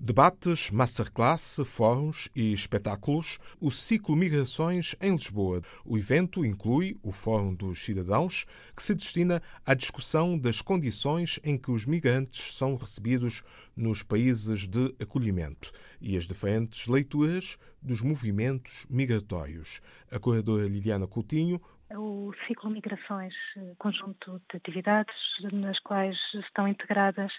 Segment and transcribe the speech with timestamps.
[0.00, 5.60] Debates, masterclass, fóruns e espetáculos, o ciclo Migrações em Lisboa.
[5.84, 8.44] O evento inclui o Fórum dos Cidadãos,
[8.76, 13.42] que se destina à discussão das condições em que os migrantes são recebidos
[13.76, 19.80] nos países de acolhimento e as diferentes leituras dos movimentos migratórios.
[20.12, 21.60] A curadora Liliana Coutinho
[21.96, 23.32] o ciclo Migrações,
[23.78, 25.14] conjunto de atividades
[25.52, 27.32] nas quais estão integradas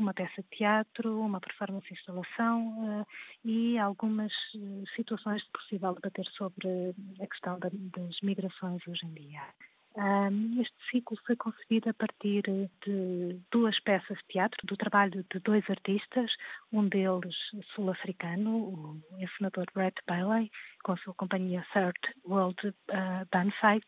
[0.00, 3.06] uma peça de teatro, uma performance instalação uh,
[3.44, 9.12] e algumas uh, situações de possível debater sobre a questão da, das migrações hoje em
[9.14, 9.42] dia.
[10.60, 15.68] Este ciclo foi concebido a partir de duas peças de teatro, do trabalho de dois
[15.68, 16.30] artistas,
[16.72, 17.34] um deles
[17.74, 20.50] sul-africano, o encenador Brett Bailey,
[20.84, 23.86] com a sua companhia Third World uh, Band Fight.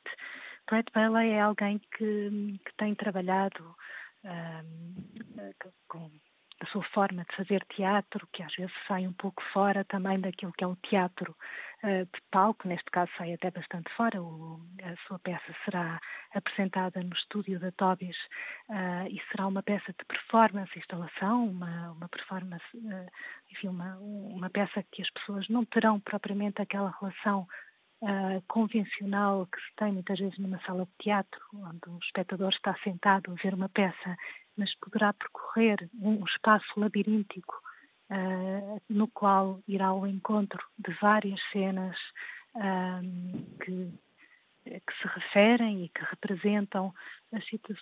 [0.69, 3.75] Brett Bailey é alguém que, que tem trabalhado
[5.89, 6.11] com
[6.63, 10.53] a sua forma de fazer teatro, que às vezes sai um pouco fora também daquilo
[10.53, 11.35] que é o teatro
[11.83, 14.19] uh, de palco, neste caso sai até bastante fora.
[14.19, 16.01] A sua peça será
[16.33, 18.17] apresentada no estúdio da Tobis
[18.69, 23.11] uh, e será uma peça de performance, instalação, uma, uma performance, uh,
[23.51, 27.47] enfim, uma, uma peça que as pessoas não terão propriamente aquela relação
[28.03, 32.75] uh, convencional que se tem muitas vezes numa sala de teatro, onde o espectador está
[32.83, 34.17] sentado a ver uma peça,
[34.57, 37.55] mas poderá percorrer um espaço labiríntico
[38.11, 41.97] uh, no qual irá ao encontro de várias cenas
[42.57, 43.93] uh, que,
[44.65, 46.93] que, se referem e que representam
[47.49, 47.77] situa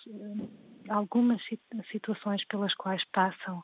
[0.89, 1.41] algumas
[1.91, 3.61] situações pelas quais passam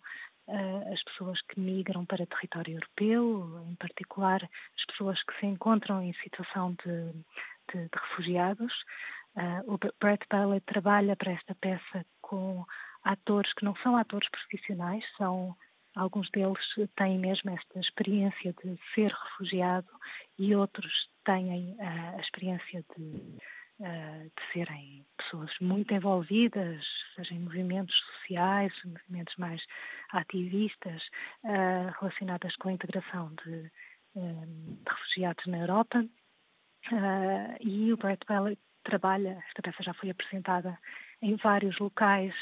[0.92, 6.14] as pessoas que migram para território europeu, em particular as pessoas que se encontram em
[6.24, 7.12] situação de,
[7.74, 8.74] de, de refugiados.
[9.36, 12.66] Uh, o Brett Bailey trabalha para esta peça com
[13.04, 15.56] atores que não são atores profissionais, são
[15.96, 16.58] alguns deles
[16.96, 19.90] têm mesmo esta experiência de ser refugiado
[20.40, 23.38] e outros têm uh, a experiência de
[23.80, 26.84] de serem pessoas muito envolvidas,
[27.16, 29.62] seja em movimentos sociais, movimentos mais
[30.12, 31.02] ativistas,
[31.44, 33.72] uh, relacionadas com a integração de,
[34.16, 36.06] uh, de refugiados na Europa.
[37.62, 40.78] e o Brett Bell trabalha, esta peça já foi apresentada
[41.22, 42.34] em vários locais,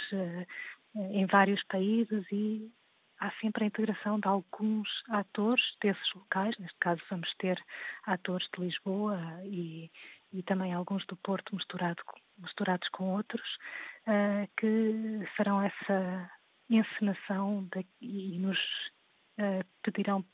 [0.94, 2.72] em vários países e
[3.19, 7.59] há sempre a integração de alguns atores desses locais, neste caso vamos ter
[8.06, 9.91] atores de Lisboa e,
[10.35, 12.03] e também alguns do Porto misturado,
[12.38, 13.47] misturados com outros,
[14.07, 16.29] uh, que farão essa
[16.69, 18.59] encenação de, e nos
[19.40, 20.25] uh, pedirão,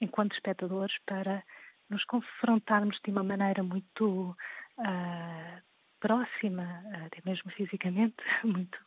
[0.00, 1.42] enquanto espectadores, para
[1.88, 4.36] nos confrontarmos de uma maneira muito
[4.78, 5.62] uh,
[6.00, 8.78] próxima, até mesmo fisicamente, muito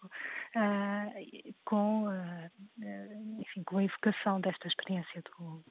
[0.56, 5.64] uh, com, uh, enfim, com a evocação desta experiência do,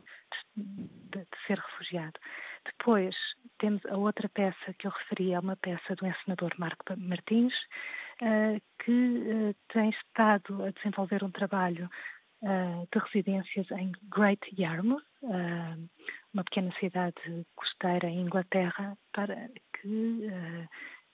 [0.56, 2.18] de, de, ser refugiado.
[2.64, 3.14] Depois
[3.58, 7.54] temos a outra peça que eu referi, é uma peça do encenador Marco Martins,
[8.22, 11.90] uh, que tem estado a desenvolver um trabalho
[12.90, 15.04] de residências em Great Yarmouth,
[16.34, 19.48] uma pequena cidade costeira em Inglaterra, para
[19.80, 20.28] que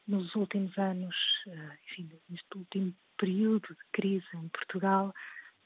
[0.09, 1.15] nos últimos anos,
[1.47, 5.15] eh, enfim, neste último período de crise em Portugal,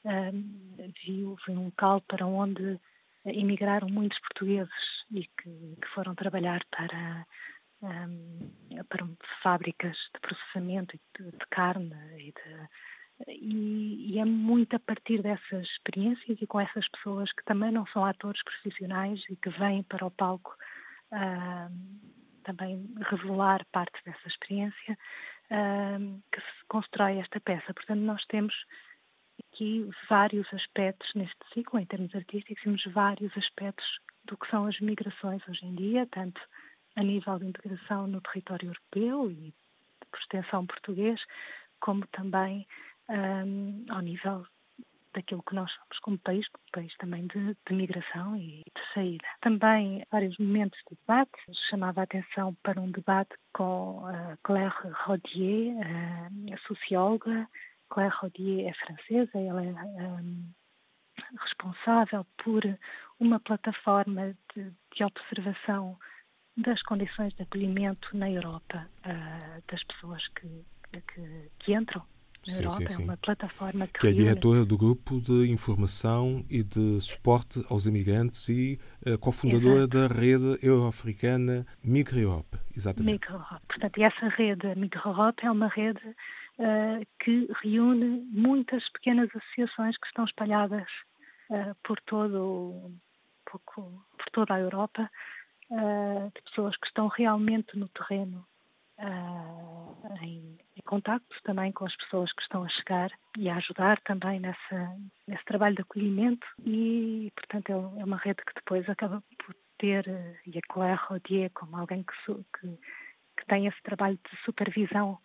[0.05, 0.31] eh,
[1.05, 2.79] viu, um local para onde
[3.25, 4.73] emigraram muitos portugueses
[5.11, 7.25] e que, que foram trabalhar para,
[7.81, 8.49] um,
[8.89, 9.07] para
[9.41, 16.37] fábricas de processamento de, carne e, de, e, e, é muito a partir dessas experiências
[16.41, 20.11] e com essas pessoas que também não são atores profissionais e que vêm para o
[20.11, 20.53] palco
[22.43, 24.97] também revelar parte dessa experiência,
[26.31, 27.73] que se constrói esta peça.
[27.73, 28.53] Portanto, nós temos
[29.39, 33.85] aqui vários aspectos neste ciclo, em termos artísticos, temos vários aspectos
[34.25, 36.41] do que são as migrações hoje em dia, tanto
[36.95, 39.53] a nível de integração no território europeu e de
[40.19, 41.19] extensão português,
[41.79, 42.67] como também
[43.09, 44.45] um, ao nível
[45.13, 49.25] daquilo que nós somos como país, como país também de, de, migração e de saída.
[49.41, 51.31] Também vários momentos de debate,
[51.69, 54.03] chamava a atenção para um debate com
[54.43, 54.73] Claire
[55.05, 55.75] Rodier,
[56.67, 57.47] socióloga.
[57.89, 60.51] Claire Rodier é francesa, ela é um,
[61.41, 62.63] responsável por
[63.19, 65.97] uma plataforma de, de, observação
[66.57, 72.03] das condições de acolhimento na Europa uh, das pessoas que, que, que entram
[72.47, 73.01] na Europa, sim, sim.
[73.01, 77.85] é uma plataforma que, que é diretora do grupo de informação e de suporte aos
[77.85, 79.97] imigrantes e uh, cofundadora Exato.
[79.97, 82.57] da rede euro-africana Europe.
[82.75, 83.31] exatamente.
[83.31, 83.61] MigrOp.
[83.67, 90.25] Portanto, essa rede, MigrOp, é uma rede uh, que reúne muitas pequenas associações que estão
[90.25, 90.87] espalhadas
[91.49, 92.91] uh, por todo
[93.75, 95.11] por toda a Europa,
[95.69, 98.43] de pessoas que estão realmente no terreno
[100.23, 100.52] em
[100.83, 104.97] contacto também com as pessoas que estão a chegar e a ajudar também nessa,
[105.27, 106.45] nesse trabalho de acolhimento.
[106.65, 110.05] E, portanto, é, é uma rede que depois acaba por ter,
[110.45, 112.67] e a Claire Rodier como alguém que, que,
[113.37, 115.19] que tem esse trabalho de supervisão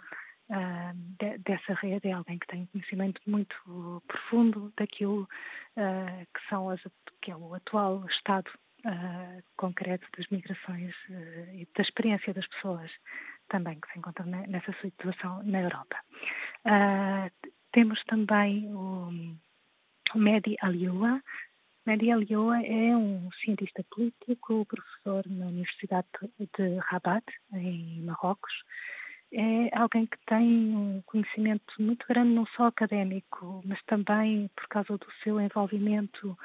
[0.51, 6.71] uh, de, dessa rede, é alguém que tem conhecimento muito profundo daquilo uh, que, são
[6.71, 6.81] as,
[7.23, 8.51] que é o atual estado
[8.85, 10.95] uh, concreto das migrações
[11.53, 12.91] e da experiência das pessoas
[13.49, 15.97] também que se encontram nessa situação na Europa.
[17.73, 19.11] temos também o,
[20.15, 21.23] o Mehdi Alioua,
[21.87, 26.07] Mehdi Alioua é um cientista político, professor na Universidade
[26.39, 27.25] de Rabat,
[27.55, 28.53] em Marrocos,
[29.33, 34.97] é alguém que tem um conhecimento muito grande, não só académico, mas também por causa
[34.97, 36.37] do seu envolvimento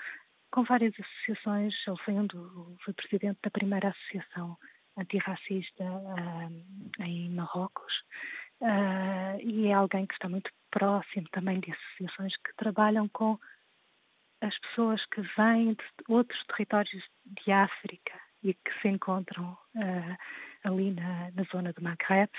[0.51, 1.73] com várias associações.
[1.88, 4.57] Ele foi, um do, foi presidente da primeira associação
[4.97, 7.93] antirracista uh, em Marrocos
[8.61, 13.37] uh, e é alguém que está muito próximo também de associações que trabalham com
[14.41, 18.13] as pessoas que vêm de outros territórios de África
[18.43, 20.17] e que se encontram uh,
[20.63, 22.29] ali na, na, zona do Maghreb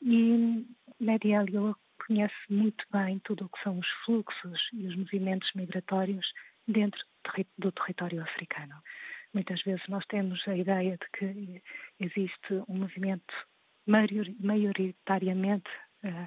[0.00, 0.66] e
[0.98, 6.26] Mary Elliot conhece muito bem tudo o que são os fluxos e os movimentos migratórios
[6.66, 7.00] dentro
[7.58, 8.74] do território africano.
[9.36, 11.62] Muitas vezes nós temos a ideia de que
[12.00, 13.34] existe um movimento
[13.86, 15.68] maioritariamente
[16.04, 16.26] uh,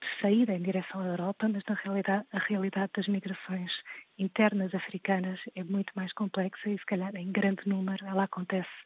[0.00, 3.70] de saída em direção à Europa, mas na realidade a realidade das migrações
[4.16, 8.78] internas africanas é muito mais complexa e se calhar em grande número ela acontece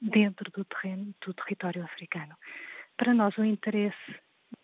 [0.00, 2.36] dentro do terreno do território africano.
[2.96, 4.14] Para nós, o interesse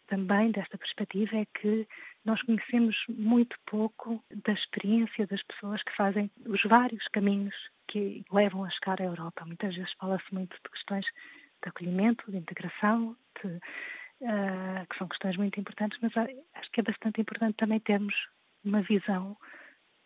[0.07, 1.87] também desta perspectiva é que
[2.25, 7.55] nós conhecemos muito pouco da experiência das pessoas que fazem os vários caminhos
[7.89, 9.45] que levam a chegar à Europa.
[9.45, 15.37] Muitas vezes fala-se muito de questões de acolhimento, de integração, de, uh, que são questões
[15.37, 18.29] muito importantes, mas acho que é bastante importante também termos
[18.65, 19.37] uma visão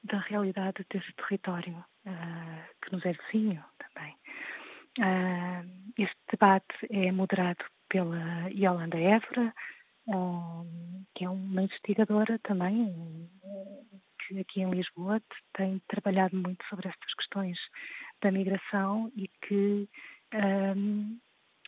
[0.04, 4.14] da realidade desse território uh, que nos é vizinho também.
[4.98, 9.54] Uh, este debate é moderado pela Yolanda Évora,
[11.14, 13.28] que é uma investigadora também,
[14.26, 15.20] que aqui em Lisboa
[15.54, 17.58] tem trabalhado muito sobre estas questões
[18.22, 19.88] da migração e que,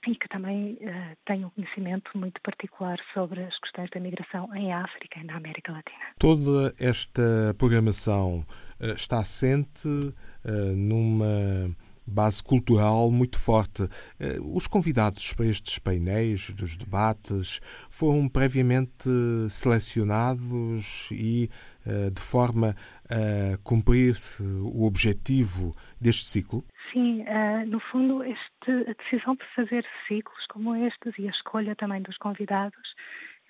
[0.06, 4.72] e que também uh, tem um conhecimento muito particular sobre as questões da migração em
[4.72, 6.04] África e na América Latina.
[6.18, 8.40] Toda esta programação
[8.80, 11.74] uh, está assente uh, numa
[12.06, 13.82] base cultural muito forte.
[14.18, 17.60] Eh, os convidados para estes painéis dos debates
[17.90, 19.08] foram previamente
[19.48, 21.48] selecionados e
[21.86, 22.74] eh, de forma
[23.08, 26.64] a cumprir o objetivo deste ciclo?
[26.92, 31.74] Sim, eh, no fundo, este, a decisão de fazer ciclos como estes e a escolha
[31.76, 32.94] também dos convidados,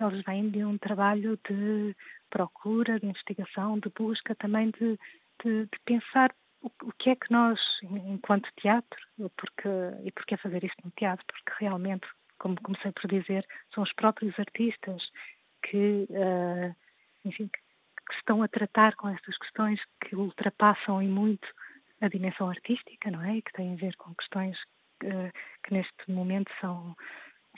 [0.01, 1.95] eles vêm de um trabalho de
[2.31, 4.99] procura, de investigação, de busca, também de,
[5.45, 6.33] de, de pensar
[6.63, 9.01] o, que é que nós, enquanto teatro,
[9.37, 9.69] porque,
[10.05, 12.07] e porque é fazer isto no teatro, porque realmente,
[12.39, 15.03] como comecei por dizer, são os próprios artistas
[15.63, 16.75] que, uh,
[17.25, 17.59] enfim, que,
[18.17, 21.49] estão a tratar com estas questões que ultrapassam em muito
[22.01, 23.37] a dimensão artística, não é?
[23.37, 24.57] E que têm a ver com questões
[25.05, 25.33] uh,
[25.65, 26.95] que neste momento são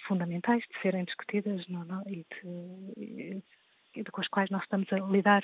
[0.07, 3.43] fundamentais de serem discutidas não, não, e, de,
[3.97, 5.43] e, com as quais nós estamos a lidar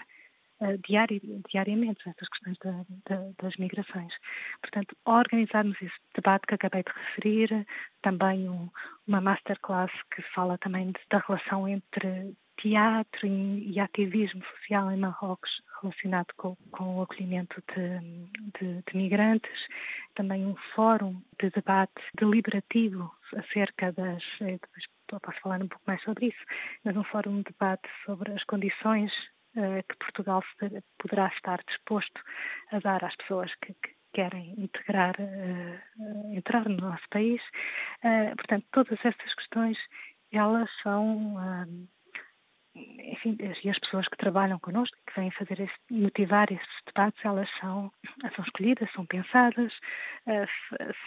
[0.86, 4.12] diari, diariamente estas questões da, da, das migrações.
[4.60, 7.66] Portanto, organizarmos esse debate que acabei de referir,
[8.02, 8.68] também um,
[9.06, 14.96] uma masterclass que fala também de, da relação entre teatro e, e, ativismo social em
[14.96, 15.50] Marrocos
[15.80, 18.00] relacionado com, com o acolhimento de,
[18.58, 19.58] de, de, migrantes,
[20.14, 24.84] também um fórum de debate deliberativo acerca das, eh, depois
[25.22, 26.44] posso falar um pouco mais sobre isso,
[26.84, 30.42] mas um fórum de debate sobre as condições eh, que Portugal
[30.98, 32.20] poderá estar disposto
[32.70, 37.40] a dar às pessoas que, que querem integrar, uh, entrar no nosso país.
[38.04, 39.78] Uh, portanto, todas estas questões,
[40.32, 41.36] elas são,
[42.74, 47.92] enfim, e as pessoas que trabalham connosco, que vêm fazer motivar estes debates, elas são,
[48.36, 49.72] são escolhidas, são pensadas,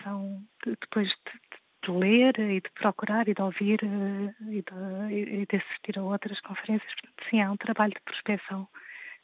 [0.03, 5.45] são depois de, de ler e de procurar e de ouvir eh, e de, e
[5.45, 6.91] de assistir a outras conferências.
[6.93, 8.67] Portanto, sim, há um trabalho de prospecção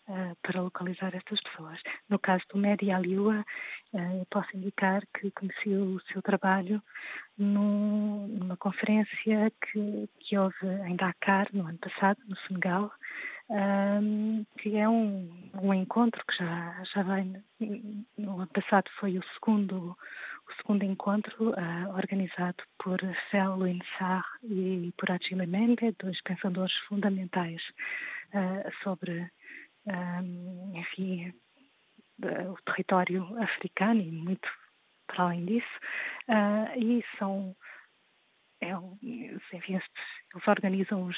[0.08, 1.80] uh, para localizar estas pessoas.
[2.10, 3.46] No caso do Medi Aliua,
[3.94, 6.82] uh, posso indicar que conheci o seu trabalho
[7.38, 8.28] no,
[8.60, 12.92] conferência que, que houve em Dakar no ano passado, no Senegal,
[13.50, 15.28] um, que é um,
[15.62, 17.42] um encontro que já, já vem,
[18.18, 19.98] no ano passado foi o segundo,
[20.50, 26.75] o segundo encontro uh, organizado por Fel Louin Sarr e por Achille Mende, dois pensadores
[26.88, 27.62] fundamentais
[28.34, 29.29] uh, sobre,
[29.86, 31.34] um, enfim,
[32.22, 34.50] o território africano e muito
[35.08, 35.79] para além disso,
[36.75, 37.56] e são,
[38.62, 38.72] é,
[39.53, 41.18] enfim, eles organizam os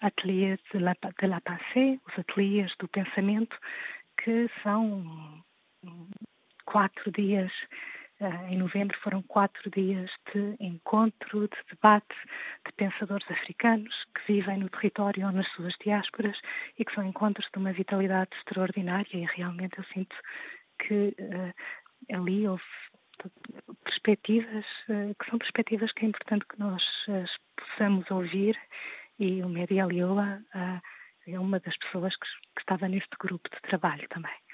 [0.00, 3.58] ateliês de la, de la pensée, os ateliês do pensamento,
[4.22, 5.42] que são
[6.64, 7.50] quatro dias,
[8.48, 12.14] em novembro foram quatro dias de encontro, de debate
[12.66, 16.36] de pensadores africanos que vivem no território ou nas suas diásporas
[16.76, 20.16] e que são encontros de uma vitalidade extraordinária e realmente eu sinto
[20.80, 22.62] que uh, ali houve
[23.84, 26.82] perspectivas, uh, que são perspectivas que é importante que nós
[27.56, 28.58] possamos ouvir
[29.18, 30.40] e o Medi Aliola
[31.26, 34.47] é uma das pessoas que, que estava neste grupo de trabalho também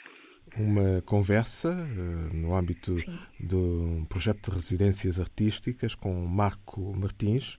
[0.57, 3.19] uma conversa uh, no âmbito Sim.
[3.41, 7.59] do projeto de residências artísticas com Marco Martins,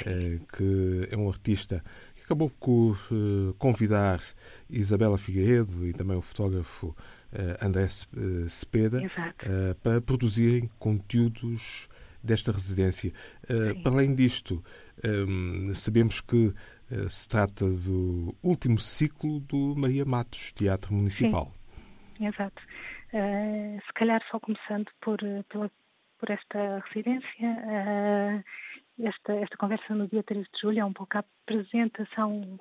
[0.00, 1.82] uh, que é um artista
[2.16, 4.20] que acabou por uh, convidar
[4.68, 6.94] Isabela Figueiredo e também o fotógrafo
[7.62, 7.88] André
[8.46, 9.00] Cepeda
[9.82, 11.88] para produzirem conteúdos
[12.22, 13.10] desta residência.
[13.82, 14.62] para além disto,
[15.02, 16.52] um, sabemos que
[17.08, 21.46] se trata do último ciclo do Maria Matos, Teatro Municipal.
[21.54, 21.61] Sim
[22.28, 22.62] exato.
[23.12, 25.70] Uh, se calhar só começando por, pela,
[26.18, 28.44] por esta residência, uh,
[29.04, 32.58] esta, esta conversa no dia 13 de julho é um pouco a apresentação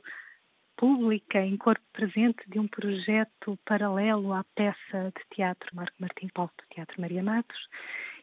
[0.78, 6.52] pública, em corpo presente, de um projeto paralelo à peça de teatro Marco Martins Paulo
[6.58, 7.68] do Teatro Maria Matos,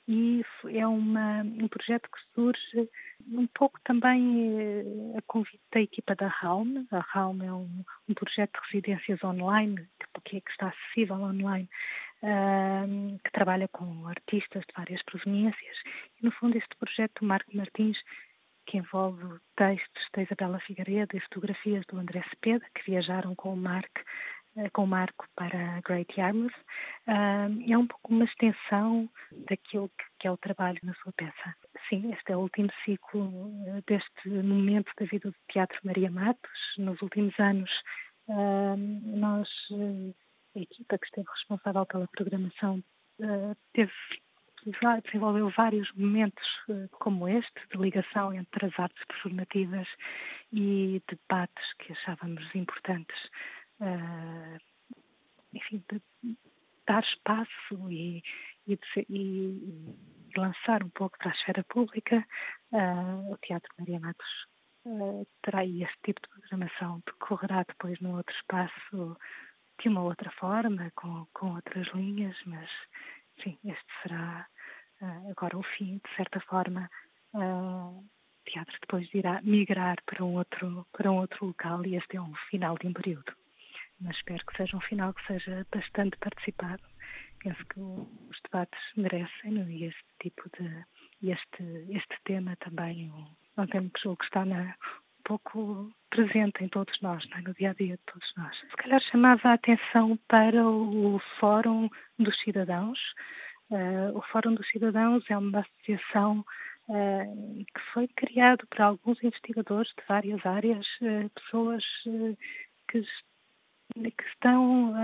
[0.09, 2.89] e é uma, um projeto que surge
[3.31, 6.87] um pouco também eh, a convite da equipa da Raum.
[6.91, 11.69] A Raum é um, um projeto de residências online, que, que está acessível online,
[12.23, 15.77] uh, que trabalha com artistas de várias proveniências.
[16.21, 17.99] E, no fundo, este projeto Marco Martins,
[18.67, 19.25] que envolve
[19.57, 24.01] textos da Isabela Figueiredo e fotografias do André Cepeda, que viajaram com o Marco
[24.59, 26.55] eh, com o Marco para Great Yarmouth,
[27.07, 29.09] é um pouco uma extensão
[29.49, 31.55] daquilo que, que, é o trabalho na sua peça.
[31.89, 36.51] Sim, este é o último ciclo eh, deste momento da vida do Teatro Maria Matos.
[36.77, 37.71] Nos últimos anos,
[38.29, 39.49] nós,
[40.55, 42.83] a equipa que esteve responsável pela programação,
[43.21, 43.93] uh, teve
[45.05, 46.45] desenvolveu vários momentos
[46.99, 49.87] como este, de ligação entre as artes performativas
[50.53, 53.17] e debates que achávamos importantes
[55.53, 56.03] enfim, de
[56.87, 58.23] dar espaço e,
[58.67, 59.97] e, de, e,
[60.37, 62.25] lançar um pouco para a esfera pública,
[62.73, 64.47] uh, o Teatro Maria Matos
[65.43, 69.17] terá aí este tipo de programação, decorrerá depois num outro espaço
[69.81, 72.69] de uma outra forma, com, com outras linhas, mas
[73.43, 74.47] sim, este será
[75.01, 76.91] uh, agora o fim, de certa forma.
[77.35, 78.05] o
[78.45, 82.35] teatro depois irá migrar para um outro para um outro local e este é um
[82.51, 83.33] final de um período
[84.01, 86.83] mas espero que seja um final que seja bastante participado.
[87.41, 89.69] Penso que os debates merecem não?
[89.69, 90.85] e este tipo de
[91.31, 96.69] este este tema também é tema que julgo que está na, um pouco presente em
[96.69, 97.41] todos nós, é?
[97.41, 98.57] no dia a dia de todos nós.
[98.59, 101.89] Se calhar chamava a atenção para o Fórum
[102.19, 102.99] dos Cidadãos.
[103.71, 106.45] Uh, o Fórum dos Cidadãos é uma associação
[106.89, 111.85] uh, que foi criado por alguns investigadores de várias áreas, uh, pessoas
[112.91, 113.03] que
[113.95, 114.95] que estão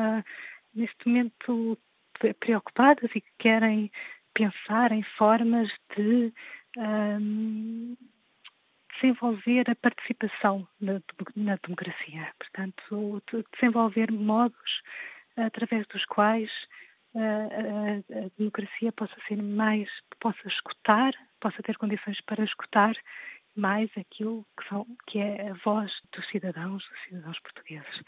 [0.74, 1.78] neste momento
[2.38, 3.90] preocupadas e que querem
[4.34, 6.32] pensar em formas de
[6.76, 7.96] um,
[8.94, 11.00] desenvolver a participação na,
[11.36, 12.32] na, democracia.
[12.38, 13.22] Portanto,
[13.54, 14.82] desenvolver modos
[15.36, 16.50] através dos quais
[17.14, 19.88] a, a, a, democracia possa ser mais,
[20.20, 22.94] possa escutar, possa ter condições para escutar
[23.56, 28.02] mais aquilo que, são, que é a voz dos cidadãos, dos cidadãos portugueses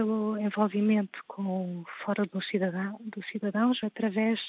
[0.00, 4.40] o envolvimento com o Fórum Cidadão, dos Cidadãos através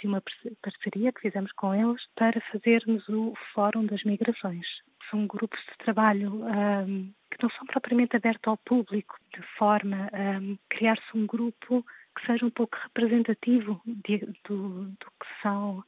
[0.00, 0.22] de uma
[0.62, 4.66] parceria que fizemos com eles para fazermos o Fórum das Migrações.
[5.12, 10.38] São grupos de trabalho um, que não são propriamente abertos ao público, de forma a
[10.38, 11.84] um, criar-se um grupo
[12.16, 15.84] que seja um pouco representativo de, do, do que são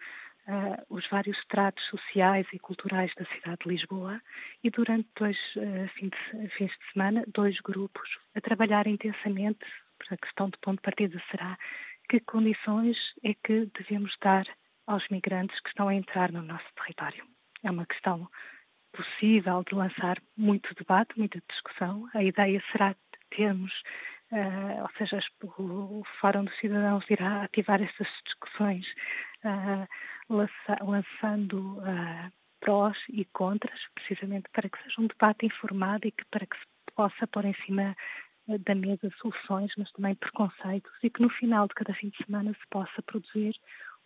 [0.46, 4.20] uh, os vários estratos sociais e culturais da cidade de Lisboa
[4.62, 9.64] e durante dois uh, fins, de, fins de semana, dois grupos a trabalhar intensamente,
[10.10, 11.56] a questão de ponto de partida será
[12.10, 14.44] que condições é que devemos dar
[14.86, 17.24] aos migrantes que estão a entrar no nosso território.
[17.62, 18.28] é uma questão
[18.94, 22.08] possível de lançar muito debate, muita discussão.
[22.14, 22.94] A ideia será
[23.30, 23.72] termos,
[24.32, 25.18] uh, ou seja,
[25.58, 28.86] o Fórum dos Cidadãos irá ativar estas discussões,
[29.44, 29.86] uh,
[30.28, 36.24] lança, lançando uh, prós e contras, precisamente para que seja um debate informado e que
[36.26, 37.96] para que se possa pôr em cima
[38.46, 42.52] da mesa soluções, mas também preconceitos e que no final de cada fim de semana
[42.52, 43.54] se possa produzir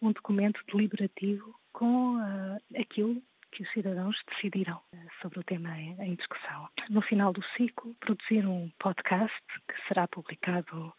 [0.00, 3.20] um documento deliberativo com uh, aquilo
[3.52, 6.68] que os cidadãos decidiram uh, sobre o tema em, em, discussão.
[6.90, 9.36] No final do ciclo, produzir um podcast
[9.68, 10.92] que será publicado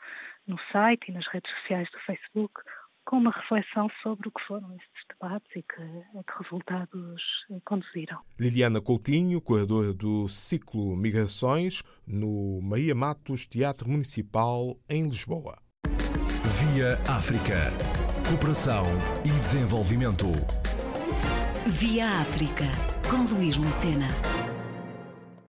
[0.47, 2.61] no site e nas redes sociais do Facebook
[3.09, 7.23] com uma reflexão sobre o que foram estes debates e que, a que resultados
[7.65, 8.19] conduziram.
[8.39, 15.57] Liliana Coutinho, curadora do ciclo Migrações, no Maria Matos Teatro Municipal, em Lisboa.
[15.87, 17.71] Via África.
[18.29, 18.85] Cooperação
[19.25, 20.27] e desenvolvimento.
[21.69, 22.65] Via África,
[23.07, 24.48] com Luís Lucena.